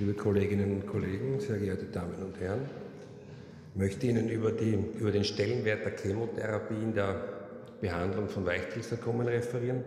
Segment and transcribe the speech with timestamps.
[0.00, 2.60] Liebe Kolleginnen und Kollegen, sehr geehrte Damen und Herren,
[3.74, 7.16] ich möchte Ihnen über, die, über den Stellenwert der Chemotherapie in der
[7.80, 9.82] Behandlung von Weichkelsarkomen referieren.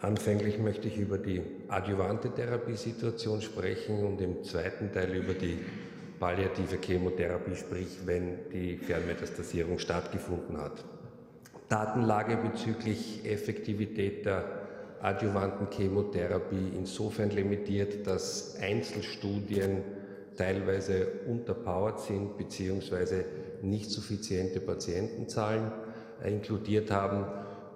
[0.00, 5.58] Anfänglich möchte ich über die adjuvante Therapiesituation sprechen und im zweiten Teil über die
[6.18, 10.82] palliative Chemotherapie, sprich wenn die Fernmetastasierung stattgefunden hat.
[11.68, 14.57] Datenlage bezüglich Effektivität der
[15.00, 19.82] adjuvanten Chemotherapie insofern limitiert, dass Einzelstudien
[20.36, 23.24] teilweise unterpowered sind bzw.
[23.62, 25.72] nicht suffiziente Patientenzahlen
[26.24, 27.26] inkludiert haben.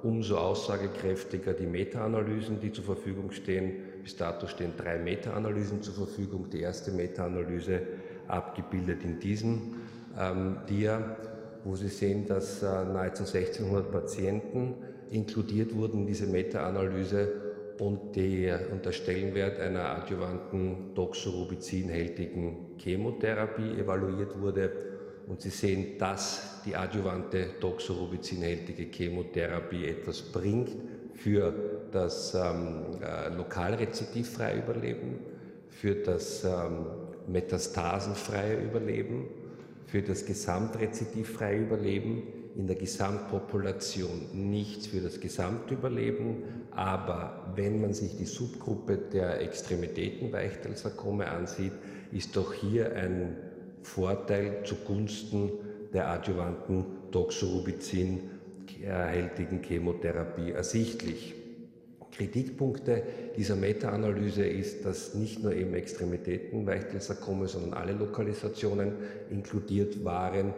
[0.03, 3.75] Umso aussagekräftiger die Meta-Analysen, die zur Verfügung stehen.
[4.03, 6.51] Bis dato stehen drei Meta-Analysen zur Verfügung.
[6.51, 7.83] Die erste Meta-Analyse
[8.27, 9.75] abgebildet in diesem
[10.19, 11.17] ähm, Dia,
[11.63, 14.75] wo Sie sehen, dass äh, nahezu 1600 Patienten
[15.13, 17.29] inkludiert wurden diese Meta-Analyse
[17.79, 24.71] und, und der Stellenwert einer adjuvanten doxorubicin-hältigen Chemotherapie evaluiert wurde.
[25.27, 30.71] Und Sie sehen, dass die adjuvante doxorubicin-hältige Chemotherapie etwas bringt
[31.15, 31.53] für
[31.91, 35.19] das ähm, äh, lokalrezidivfreie Überleben,
[35.69, 36.87] für das ähm,
[37.27, 39.27] metastasenfreie Überleben,
[39.87, 48.17] für das gesamtrezidivfreie Überleben in der Gesamtpopulation nichts für das Gesamtüberleben, aber wenn man sich
[48.17, 51.73] die Subgruppe der Extremitätenweichteilsarkome ansieht,
[52.13, 53.37] ist doch hier ein
[53.83, 55.51] Vorteil zugunsten
[55.93, 58.31] der adjuvanten Doxorubicin
[58.83, 61.35] erhältigen Chemotherapie ersichtlich.
[62.11, 63.03] Kritikpunkte
[63.37, 68.93] dieser Meta-Analyse ist, dass nicht nur eben Extremitäten, Weichtelsarkome, sondern alle Lokalisationen
[69.31, 70.53] inkludiert waren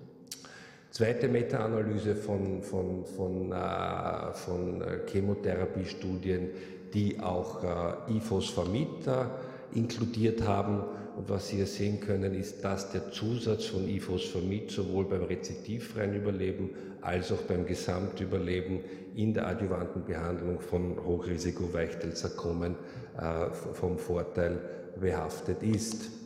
[0.92, 6.50] Zweite Meta-Analyse von, von, von, äh, von äh, Chemotherapiestudien,
[6.94, 10.84] die auch äh, Ifosfamid äh, inkludiert haben.
[11.16, 16.14] Und was Sie hier sehen können, ist, dass der Zusatz von Ifosfamid sowohl beim rezidivfreien
[16.14, 18.82] Überleben als auch beim Gesamtüberleben
[19.16, 22.76] in der adjuvanten Behandlung von Hochrisiko-Weichtelzarkomen
[23.18, 24.60] äh, vom Vorteil
[25.00, 26.21] behaftet ist.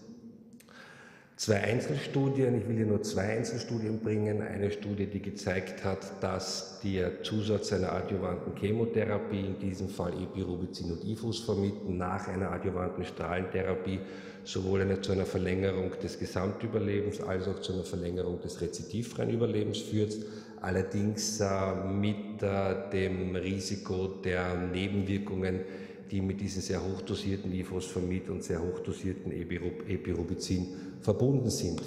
[1.38, 4.41] Zwei Einzelstudien, ich will hier nur zwei Einzelstudien bringen.
[4.41, 10.94] Eine Studie, die gezeigt hat, dass der Zusatz einer adjuvanten Chemotherapie, in diesem Fall Epirubicin
[10.94, 14.00] und Ifosfamid, nach einer adjuvanten Strahlentherapie
[14.46, 19.79] sowohl eine, zu einer Verlängerung des Gesamtüberlebens als auch zu einer Verlängerung des rezidivfreien Überlebens
[19.79, 20.16] führt,
[20.62, 21.47] allerdings äh,
[21.91, 25.59] mit äh, dem Risiko der Nebenwirkungen,
[26.11, 30.67] die mit diesen sehr hochdosierten Ifosfamid und sehr hochdosierten Epirubicin
[31.01, 31.81] verbunden sind.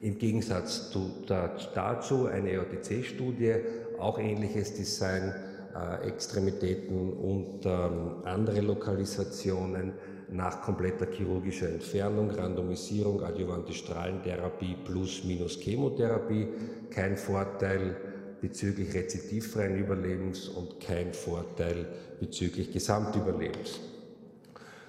[0.00, 3.54] Im Gegensatz zu, dazu eine EOTC-Studie,
[3.98, 5.32] auch ähnliches Design,
[5.74, 9.92] äh, Extremitäten und ähm, andere Lokalisationen
[10.30, 16.48] nach kompletter chirurgischer Entfernung, Randomisierung, adjuvante Strahlentherapie plus minus Chemotherapie,
[16.90, 17.96] kein Vorteil
[18.44, 21.86] bezüglich rezidivfreien Überlebens und kein Vorteil
[22.20, 23.80] bezüglich Gesamtüberlebens.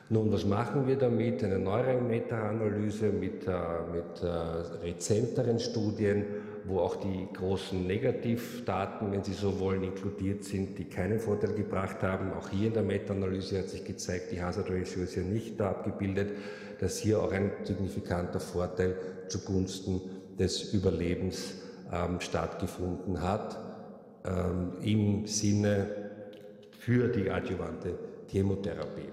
[0.09, 1.41] Nun, was machen wir damit?
[1.41, 3.51] Eine neuere Meta-Analyse mit, äh,
[3.93, 4.27] mit äh,
[4.83, 6.25] rezenteren Studien,
[6.65, 12.03] wo auch die großen Negativdaten, wenn Sie so wollen, inkludiert sind, die keinen Vorteil gebracht
[12.03, 12.33] haben.
[12.33, 15.69] Auch hier in der Meta-Analyse hat sich gezeigt, die Hazard Ratio ist ja nicht da
[15.69, 16.33] abgebildet,
[16.81, 18.97] dass hier auch ein signifikanter Vorteil
[19.29, 20.01] zugunsten
[20.37, 21.55] des Überlebens
[21.91, 23.59] ähm, stattgefunden hat,
[24.25, 25.87] ähm, im Sinne
[26.79, 27.97] für die adjuvante
[28.27, 29.09] Chemotherapie.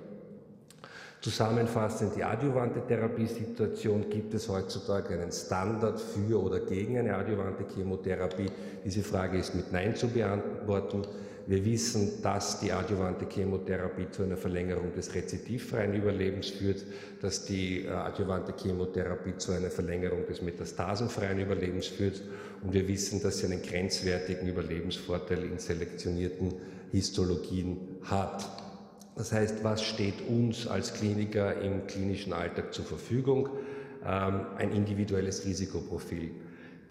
[1.22, 8.50] Zusammenfassend die adjuvante Therapiesituation gibt es heutzutage einen Standard für oder gegen eine adjuvante Chemotherapie.
[8.84, 11.02] Diese Frage ist mit Nein zu beantworten.
[11.46, 16.84] Wir wissen, dass die adjuvante Chemotherapie zu einer Verlängerung des rezidivfreien Überlebens führt,
[17.20, 22.22] dass die äh, adjuvante Chemotherapie zu einer Verlängerung des metastasenfreien Überlebens führt
[22.62, 26.54] und wir wissen, dass sie einen grenzwertigen Überlebensvorteil in selektionierten
[26.92, 28.48] Histologien hat.
[29.16, 33.48] Das heißt, was steht uns als Kliniker im klinischen Alltag zur Verfügung?
[34.04, 36.30] Ähm, ein individuelles Risikoprofil.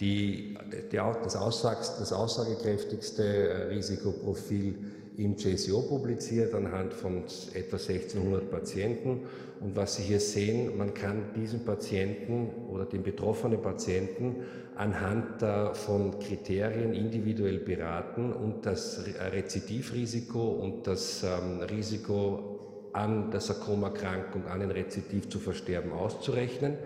[0.01, 0.55] Die,
[0.91, 4.75] die, das, Aussags, das aussagekräftigste äh, Risikoprofil
[5.17, 9.21] im JCO publiziert anhand von etwa 1600 Patienten.
[9.59, 14.37] Und was Sie hier sehen, man kann diesen Patienten oder den betroffenen Patienten
[14.75, 15.43] anhand
[15.77, 24.61] von Kriterien individuell beraten und das Rezidivrisiko und das ähm, Risiko an der Sarkomerkrankung, an
[24.61, 26.77] ein Rezidiv zu versterben auszurechnen.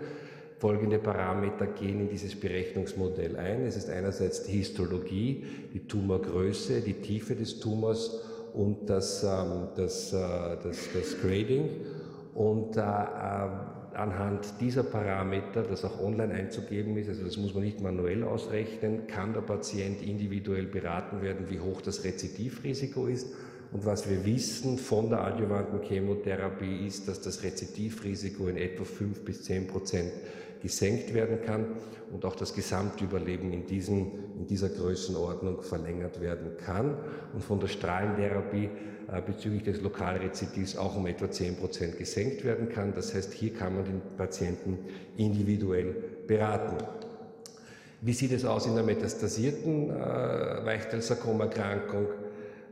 [0.58, 3.66] Folgende Parameter gehen in dieses Berechnungsmodell ein.
[3.66, 5.44] Es ist einerseits die Histologie,
[5.74, 8.22] die Tumorgröße, die Tiefe des Tumors
[8.54, 10.16] und das, ähm, das, äh,
[10.62, 11.68] das, das Grading.
[12.34, 13.48] Und äh, äh,
[13.96, 19.06] anhand dieser Parameter, das auch online einzugeben ist, also das muss man nicht manuell ausrechnen,
[19.06, 23.34] kann der Patient individuell beraten werden, wie hoch das Rezidivrisiko ist.
[23.72, 29.24] Und was wir wissen von der adjuvanten Chemotherapie ist, dass das Rezidivrisiko in etwa 5
[29.24, 30.12] bis 10 Prozent
[30.62, 31.66] gesenkt werden kann
[32.12, 36.96] und auch das Gesamtüberleben in, diesen, in dieser Größenordnung verlängert werden kann
[37.34, 38.70] und von der Strahlentherapie
[39.08, 42.94] äh, bezüglich des Lokalrezidivs auch um etwa 10 Prozent gesenkt werden kann.
[42.94, 44.78] Das heißt, hier kann man den Patienten
[45.16, 45.94] individuell
[46.26, 46.76] beraten.
[48.00, 49.94] Wie sieht es aus in der metastasierten äh,
[50.64, 52.06] Weichteilsarkomerkrankung?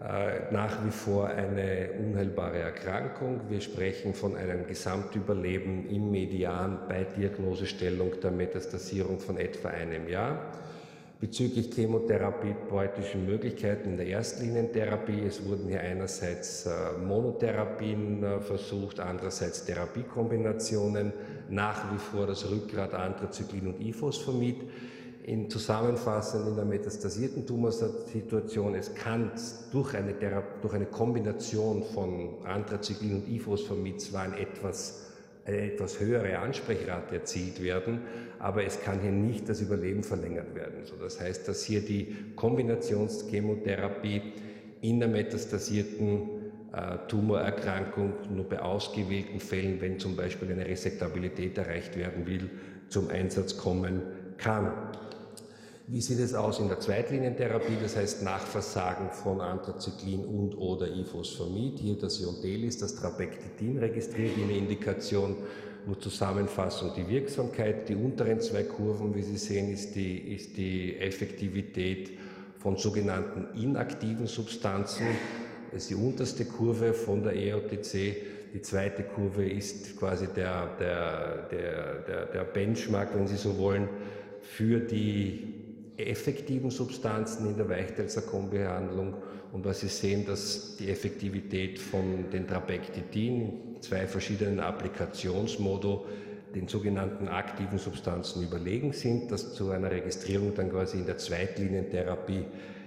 [0.04, 3.40] Äh, nach wie vor eine unheilbare Erkrankung.
[3.48, 10.52] Wir sprechen von einem Gesamtüberleben im Median bei Diagnosestellung der Metastasierung von etwa einem Jahr.
[11.20, 19.64] Bezüglich chemotherapeutischen Möglichkeiten in der Erstlinientherapie, es wurden hier einerseits äh, Monotherapien äh, versucht, andererseits
[19.64, 21.14] Therapiekombinationen,
[21.48, 24.64] nach wie vor das Rückgrat Anthracyclin und Ifosfamid
[25.24, 29.30] in zusammenfassend in der metastasierten Tumorsituation, es kann
[29.72, 30.14] durch eine,
[30.60, 35.06] durch eine Kombination von Anthracyclin und Ifosfamid zwar ein etwas,
[35.46, 38.02] eine etwas höhere Ansprechrate erzielt werden,
[38.38, 40.84] aber es kann hier nicht das Überleben verlängert werden.
[40.84, 44.20] So, das heißt, dass hier die Kombinationschemotherapie
[44.82, 46.20] in der metastasierten
[46.74, 52.50] äh, Tumorerkrankung nur bei ausgewählten Fällen, wenn zum Beispiel eine Resektabilität erreicht werden will,
[52.90, 54.02] zum Einsatz kommen
[54.36, 54.70] kann.
[55.86, 60.88] Wie sieht es aus in der Zweitlinientherapie, das heißt nach Versagen von Anthracyclin und oder
[60.88, 61.78] Ifosfamid?
[61.78, 65.36] Hier das Iondelis, das Trabectidin registriert in der Indikation.
[65.86, 67.86] Nur Zusammenfassung die Wirksamkeit.
[67.90, 72.12] Die unteren zwei Kurven, wie Sie sehen, ist die, ist die Effektivität
[72.56, 75.04] von sogenannten inaktiven Substanzen.
[75.70, 78.16] Das ist die unterste Kurve von der EOTC.
[78.54, 83.86] Die zweite Kurve ist quasi der, der, der, der, Benchmark, wenn Sie so wollen,
[84.40, 85.53] für die
[85.96, 89.14] effektiven Substanzen in der Weichteilsarkombehandlung
[89.52, 96.06] und was Sie sehen, dass die Effektivität von den Trabectidin, zwei verschiedenen Applikationsmodo,
[96.54, 102.44] den sogenannten aktiven Substanzen überlegen sind, das zu einer Registrierung dann quasi in der Zweitlinientherapie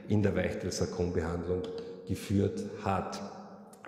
[0.08, 1.64] in der Weichteilsarkombehandlung
[2.08, 3.22] geführt hat.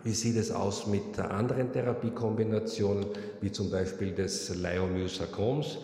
[0.04, 3.06] Wie sieht es aus mit anderen Therapiekombinationen,
[3.42, 5.80] wie zum Beispiel des Leiomyosarkoms?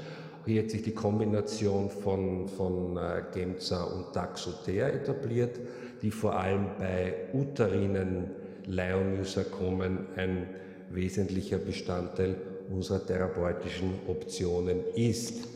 [0.45, 5.59] Hier hat sich die Kombination von, von äh, Gemza und Taxoter etabliert,
[6.03, 8.29] die vor allem bei uterinen
[8.67, 10.47] Leiomyosarkomen ein
[10.91, 12.35] wesentlicher Bestandteil
[12.69, 15.47] unserer therapeutischen Optionen ist.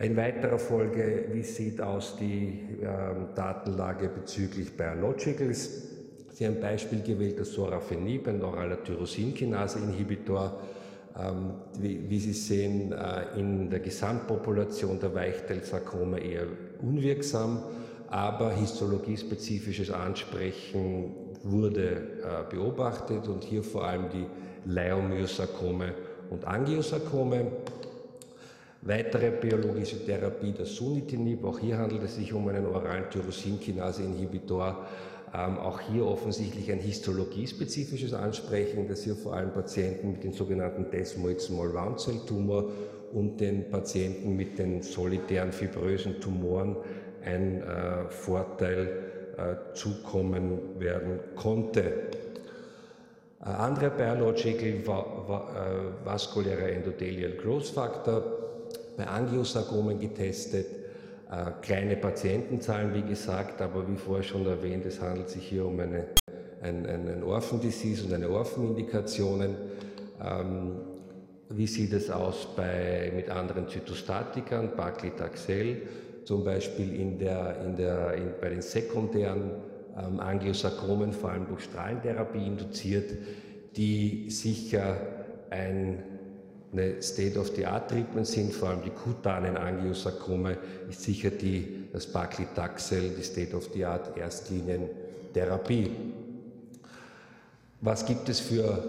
[0.00, 2.86] In weiterer Folge, wie sieht aus die äh,
[3.34, 5.88] Datenlage bezüglich Biologicals?
[6.32, 10.60] Sie haben ein Beispiel gewählt, das Sorafenib, ein oraler Tyrosinkinase-Inhibitor,
[11.18, 16.46] ähm, wie, Sie sehen, äh, in der Gesamtpopulation der Weichteilsarkome eher
[16.80, 17.62] unwirksam,
[18.08, 21.90] aber histologiespezifisches Ansprechen wurde
[22.22, 24.26] äh, beobachtet und hier vor allem die
[24.64, 25.94] Leiomyosarkome
[26.30, 27.46] und Angiosarkome.
[28.82, 34.86] Weitere biologische Therapie, das Sunitinib, auch hier handelt es sich um einen oralen Tyrosinkinase-Inhibitor,
[35.34, 40.90] ähm, auch hier offensichtlich ein histologiespezifisches Ansprechen, das hier vor allem Patienten mit den sogenannten
[40.90, 42.70] Desmoid Small Round Cell Tumor
[43.12, 46.76] und den Patienten mit den solitären fibrösen Tumoren
[47.24, 48.88] ein äh, Vorteil
[49.36, 51.80] äh, zukommen werden konnte.
[53.40, 58.22] Äh, andere Biological va va äh, vaskulärer Endothelial Growth Factor
[58.96, 60.66] bei Angiosarkomen getestet,
[61.60, 66.06] kleine Patientenzahlen, wie gesagt, aber wie vorher schon erwähnt, es handelt sich hier um eine,
[66.62, 69.56] ein, ein Orphan-Disease und eine Orphan-Indikationen.
[70.24, 70.76] Ähm,
[71.50, 75.82] wie sieht es aus bei, mit anderen Zytostatikern, Paclitaxel,
[76.24, 79.52] zum Beispiel in der, in der, in, bei den sekundären
[79.98, 83.12] ähm, Angiosarkomen, vor allem durch Strahlentherapie induziert,
[83.76, 84.96] die sicher
[85.50, 86.17] ein
[86.72, 90.58] eine State-of-the-Art-Treatment sind, vor allem die kutanen Angiosarkome,
[90.88, 94.88] ist sicher die, das Paclitaxel, die State-of-the-Art Erstlinien
[95.32, 95.90] Therapie.
[97.80, 98.82] Was gibt es für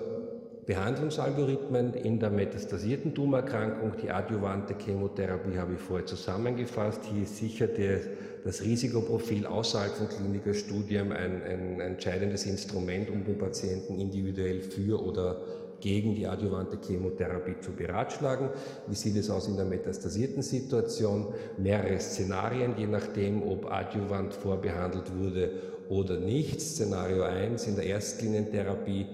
[0.65, 3.93] Behandlungsalgorithmen in der metastasierten Tumorerkrankung?
[4.01, 7.01] Die adjuvante Chemotherapie habe ich vorher zusammengefasst.
[7.11, 7.99] Hier ist sicher der,
[8.43, 15.41] das Risikoprofil außerhalb von Klinikerstudien ein, ein entscheidendes Instrument, um den Patienten individuell für oder
[15.81, 18.49] gegen die adjuvante Chemotherapie zu beratschlagen.
[18.87, 21.27] Wie sieht es aus in der metastasierten Situation?
[21.57, 25.51] Mehrere Szenarien, je nachdem, ob adjuvant vorbehandelt wurde
[25.89, 26.61] oder nicht.
[26.61, 29.07] Szenario 1 in der Erstlinientherapie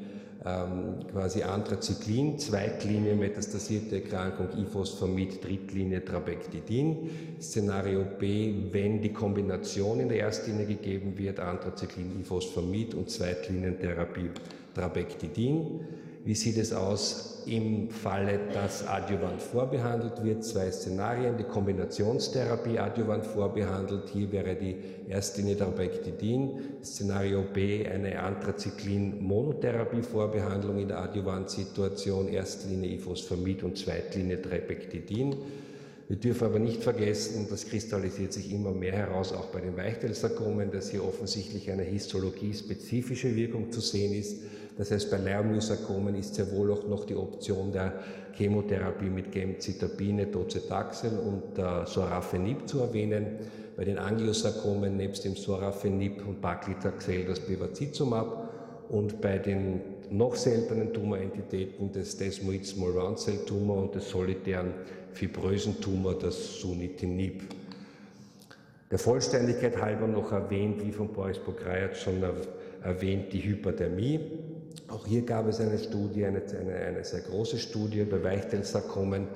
[0.46, 7.10] ähm, quasi Anthracyclin, Zweitlinie metastasierte Erkrankung Ifosfamid, Drittlinie Trabectidin.
[7.42, 14.30] Szenario B, wenn die Kombination in der Erstlinie gegeben wird, Anthracyclin, Ifosfamid und Zweitlinientherapie
[14.76, 15.80] Trabectidin.
[16.26, 20.44] Wie sieht es aus im Falle, dass Adjuvant vorbehandelt wird?
[20.44, 21.38] Zwei Szenarien.
[21.38, 24.10] Die Kombinationstherapie Adjuvant vorbehandelt.
[24.12, 24.76] Hier wäre die
[25.08, 26.80] Erstlinie Trabectidin.
[26.84, 32.30] Szenario B eine Anthracyclin-Monotherapie Vorbehandlung in der Adjuvant-Situation.
[32.30, 35.36] Erstlinie Ifosfamid und Zweitlinie Trabectidin.
[36.08, 40.72] Wir dürfen aber nicht vergessen, das kristallisiert sich immer mehr heraus, auch bei den Weichteilsarkomen,
[40.72, 44.38] dass hier offensichtlich eine histologie-spezifische Wirkung zu sehen ist.
[44.78, 47.94] Das heißt, bei Leiomyosarkomen ist sehr wohl auch noch die Option der
[48.34, 53.38] Chemotherapie mit Gemcitabine, Docetaxel und äh, Sorafenib zu erwähnen.
[53.78, 58.50] Bei den Angiosarkomen nebst dem Sorafenib und Paclitaxel das Bevacizumab
[58.90, 64.74] und bei den noch seltenen Tumorentitäten des Desmoid Small Round Cell Tumor und des solitären
[65.14, 67.44] fibrösen Tumor das Sunitinib.
[68.92, 72.24] Der Vollständigkeit halber noch erwähnt, wie von Boris Pokrajat schon
[72.84, 74.20] erwähnt, die Hyperthermie.
[74.88, 79.28] Auch hier gab es eine Studie, eine, eine, eine sehr große Studie bei Weichteilsarkomen,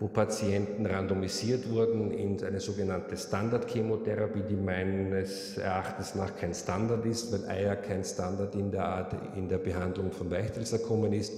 [0.00, 7.32] wo Patienten randomisiert wurden in eine sogenannte Standardchemotherapie, die meines Erachtens nach kein Standard ist,
[7.32, 11.32] weil Eier kein Standard in der, Art, in der Behandlung von Weichteilsarkomen ist,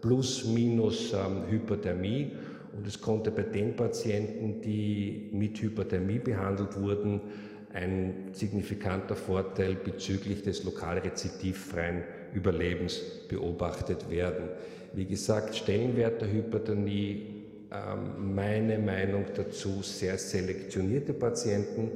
[0.00, 2.32] plus minus ähm, Hyperthermie.
[2.76, 7.20] Und es konnte bei den Patienten, die mit Hyperthermie behandelt wurden,
[7.72, 12.02] ein signifikanter Vorteil bezüglich des lokal rezidivfreien
[12.34, 14.48] Überlebens beobachtet werden.
[14.92, 21.90] Wie gesagt, Stellenwert der Hypertonie, ähm, meine Meinung dazu, sehr selektionierte Patienten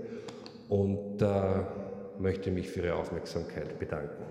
[0.68, 1.26] und äh,
[2.18, 4.24] möchte mich für Ihre Aufmerksamkeit bedanken.